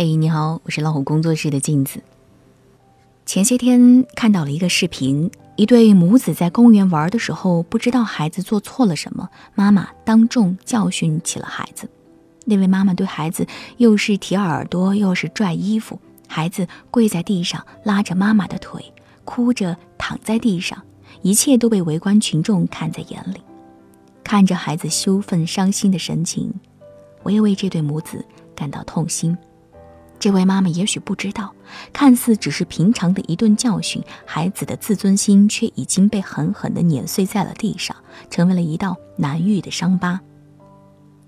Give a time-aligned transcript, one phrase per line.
[0.00, 2.00] 嘿，你好，我是老虎工作室的镜子。
[3.26, 11.90] 前些天看到了一个视频，一对母子在公园玩的时候，不知道孩子做错了什么，妈妈当众教训起了孩子。
[12.44, 13.44] 那位妈妈对孩子
[13.78, 18.92] 又是提耳朵，又是拽衣服，孩子跪在地上拉着妈妈的腿，
[19.24, 20.80] 哭着躺在地上，
[21.22, 23.42] 一切都被围观群众看在眼里。
[24.22, 26.54] 看着孩子羞愤伤心的神情，
[27.24, 28.24] 我也为这对母子
[28.54, 29.36] 感到痛心。
[30.20, 31.54] 这位妈妈也许不知道，
[31.92, 37.96] 看似只是平常的一顿教训，孩子的自尊心却已经被狠狠地碾碎在了地上，
[38.28, 40.20] 成为了一道难愈的伤疤。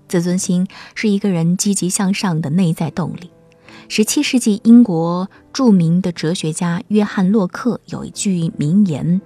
[0.09, 3.31] 自尊心是一个人积极向上的内在动力。
[3.87, 9.21] 十七世纪英国著名的哲学家约翰·洛克有一句名言：“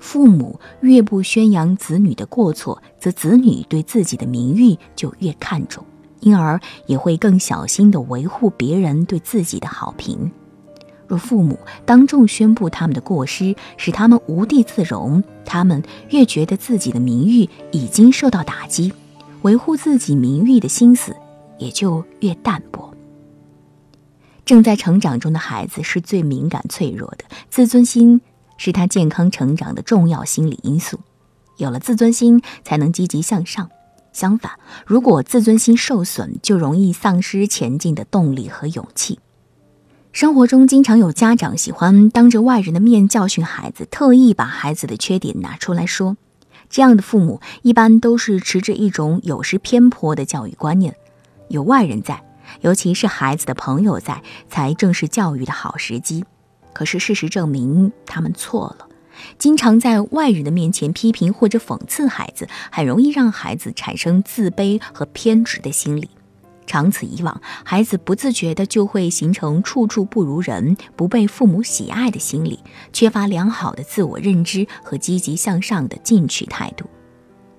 [0.00, 5.86] 父母越不宣扬子女的过错，则子女对自己的名誉就越看重。”
[6.24, 10.32] 因而也会更小心地维护别人对自己的好评。
[11.06, 18.90] 若父母当众宣布他们的过失，使他们无地自容，他们越觉得自己的名誉已经受到打击，
[19.42, 21.14] 维护自己名誉的心思
[21.58, 22.90] 也就越淡薄。
[24.46, 28.22] 正在成长中的孩子是最敏感脆弱的，自尊心
[28.56, 30.98] 是他健康成长的重要心理因素。
[31.58, 33.70] 有了自尊心，才能积极向上。
[34.14, 34.52] 相反，
[34.86, 39.18] 如果自尊心受损，就容易丧失前进的动力和勇气。
[40.12, 46.16] 生活中经常有家长喜欢当着外人的面教训孩子，特意把孩子的缺点拿出来说。
[46.70, 50.94] 这样的父母一般都是持着一种有失偏颇的教育观念。
[51.48, 52.22] 有外人在，
[52.60, 56.24] 尤其是孩子的朋友在，才正是教育的好时机。
[56.72, 58.88] 可是事实证明，他们错了。
[59.38, 66.08] 经常在外人的面前批评或者讽刺孩子，很容易让孩子产生自卑和偏执的心理。
[66.66, 72.58] 长此以往，孩子不自觉的就会形成处处不如人、不被父母喜爱的心理，
[72.90, 76.86] 缺乏良好的自我认知和积极向上的进取态度。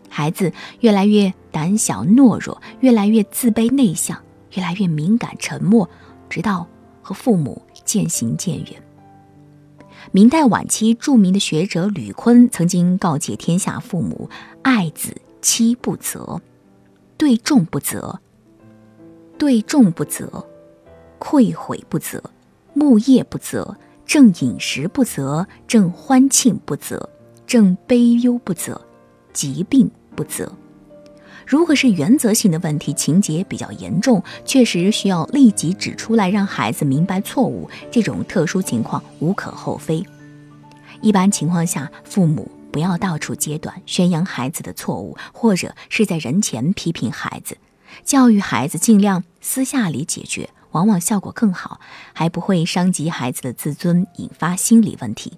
[0.10, 4.20] 孩子越来越胆小懦弱，越来越自卑内向，
[4.54, 5.88] 越来越敏感沉默，
[6.28, 6.68] 直到
[7.04, 8.84] 和父母渐行渐远。
[10.12, 14.30] 明代晚期著名的学者吕坤曾经告诫天下父母：
[14.62, 16.40] 爱子妻不责，
[17.18, 18.20] 对众不责；
[19.38, 20.46] 对众不责，
[21.20, 22.20] 愧悔不责；
[22.74, 27.10] 木业不责，正饮食不责，正欢庆不责，
[27.46, 28.80] 正悲忧不责，
[29.34, 30.52] 疾病不责。
[31.46, 37.70] 如果是原则性的问题，情节比较严重，确实需要立即指出来，让孩子明白错误。
[37.92, 40.04] 这种特殊情况无可厚非。
[41.02, 47.58] 一般情况下，父母不要到处揭短、宣扬孩子的错误，或者是在人前批评孩子。
[48.04, 51.80] 教育孩子尽量私下里解决，往往效果更好，
[52.14, 55.38] 还不会伤及孩子的自尊，引发心理问题。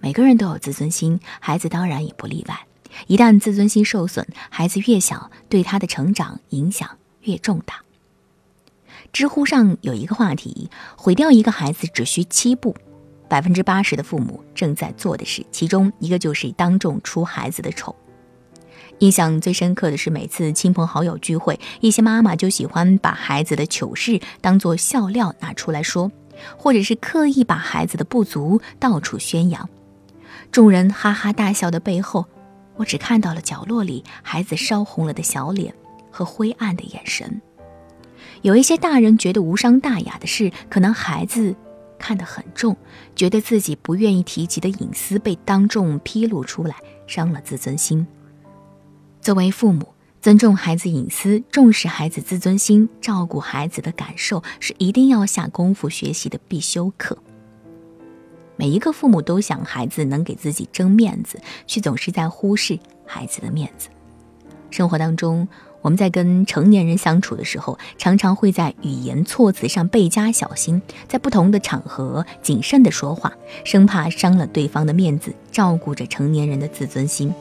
[0.00, 2.66] 每个人都有自尊心，孩子当然也不例外。
[3.06, 6.88] 一旦自尊心受损，孩子越小，对他的成长影响
[7.22, 7.76] 越重大。
[9.12, 12.74] 知乎上有一个话题：毁掉一个孩子只需七步。
[13.28, 17.94] 百分之八十的父母正在做的事，其中一个就是当众出孩子的丑。
[18.98, 26.12] 印象最深刻的是，每次亲朋好友聚会，一些妈妈就喜欢把孩子的糗事当做笑料拿出来说，
[26.56, 29.68] 或者是刻意把孩子的不足到处宣扬。
[30.50, 32.26] 众人哈哈大笑的背后。
[32.76, 35.74] 我只看到了角落里孩子烧红了的小脸
[36.10, 37.40] 和灰暗的眼神。
[38.42, 41.54] 有一些大人觉得无伤大雅的事，可能孩子
[41.98, 42.76] 看得很重，
[43.14, 46.74] 觉得自己不愿意提及的隐私被当众披露出来，
[47.06, 48.06] 伤了自尊心。
[49.20, 57.16] 作为父母，尊重孩子隐私，重视孩子自尊心，照顾孩子的感受，是一定要下功夫学习的必修课。
[58.62, 63.88] 每一个父母都想孩子能给自己争面子，却总是在忽视孩子的面子。
[64.70, 65.48] 生活当中，
[65.80, 73.32] 我们在跟成年人相处的时候，常常会在语言措辞上倍加小心，在不同的场合谨慎的说话，
[73.64, 77.34] 生怕伤了对方的面子，照顾着成年人的自尊心。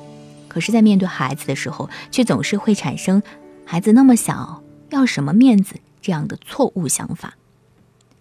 [0.47, 3.21] 可是，在面对孩子的时候，却总是会产生
[3.63, 7.35] “孩子那么小，要什么面子”这样的错误想法。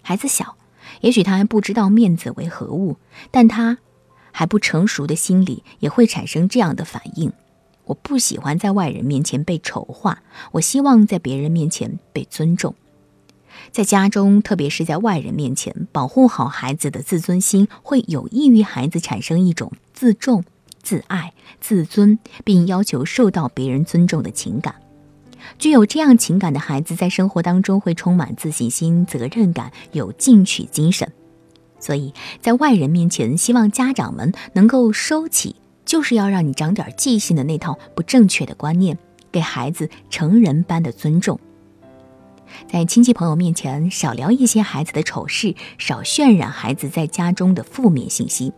[0.02, 0.54] 孩子小。
[1.00, 2.96] 也许他还不知道面子为何物，
[3.30, 3.78] 但他
[4.32, 7.32] 还不成熟的心里也会产生这样的反应：
[7.86, 10.22] 我不喜欢在外人面前被丑化，
[10.52, 12.74] 我希望在别人面前被尊重。
[13.72, 20.44] 在家中，特别是在外人面前，保护好孩子的自尊心，会有益于孩子产生一种自重、
[20.82, 24.76] 自爱、自尊，并要求受到别人尊重的情感。
[25.58, 31.10] 具有这样情感的孩子，在生活当中会充满自信心、责任感，有进取精神。
[31.78, 38.98] 所以在外人面前，希望家长们能够收起，就是要让你长点记性的那套不正确的观念，
[39.32, 41.40] 给孩子成人般的尊重。
[42.68, 48.52] 在亲戚朋友面前，少聊一些孩子的丑事，少渲染孩子在家中的负面信息；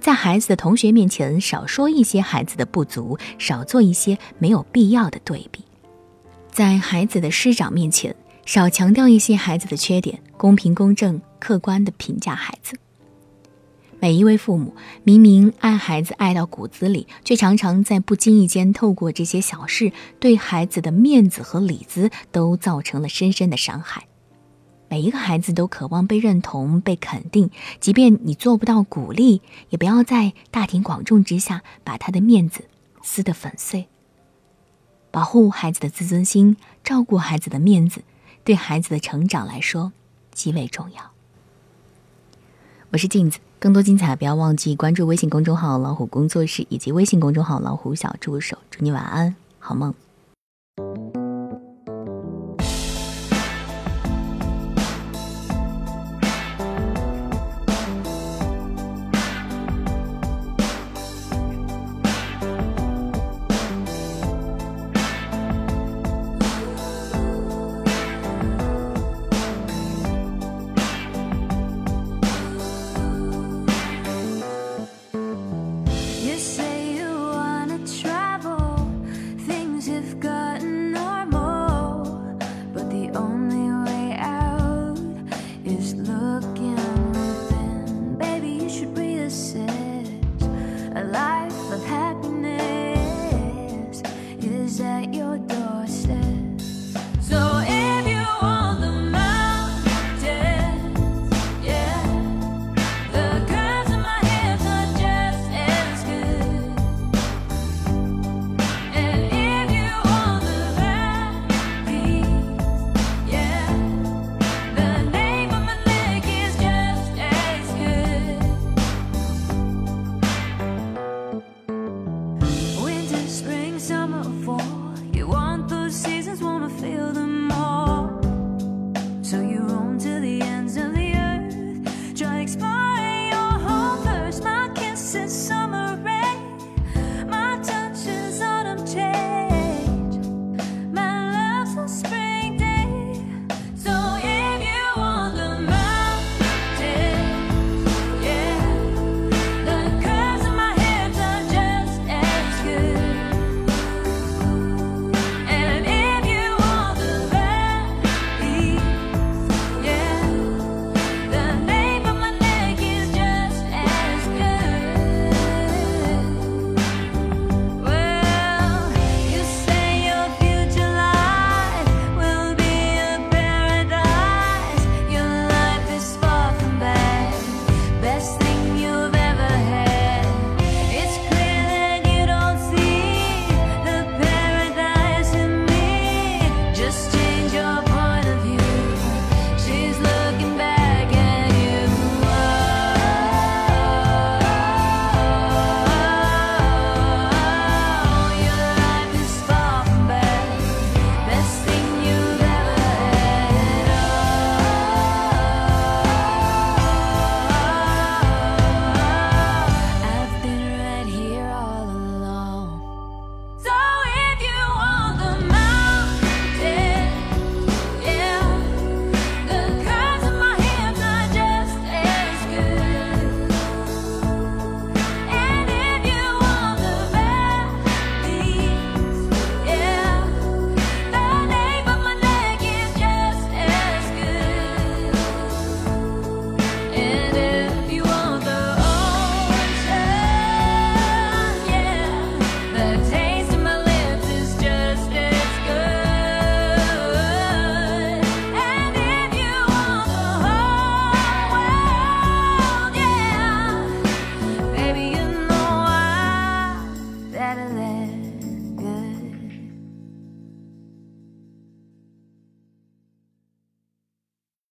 [0.00, 5.60] 在孩子的同学面前，少说一些孩子的不足，少做一些没有必要的对比；
[6.52, 8.14] 在孩子的师长面前，
[8.44, 11.20] 少强调一些孩子的缺点，公平公正。
[11.40, 12.78] 客观的评价孩子。
[13.98, 19.90] 每一位父母明明爱孩子爱到骨子里，却常常在不经意间透过这些小事，
[20.20, 24.04] 对孩子的面子和里子都造成了深深的伤害。
[24.88, 27.50] 每一个孩子都渴望被认同、被肯定，
[27.80, 32.68] 即便你做不到鼓励，也不要在大庭广众之下把他的面子
[33.02, 33.88] 撕得粉碎。
[35.12, 38.02] 保护孩子的自尊心，照顾孩子的面子，
[38.42, 39.92] 对孩子的成长来说
[40.32, 41.10] 极为重要。
[42.90, 48.56] 我是镜子，更多精彩不要忘记关注微信公众号“老虎工作室”以及微信公众号“老虎小助手”。
[48.72, 49.94] 祝你晚安，好梦。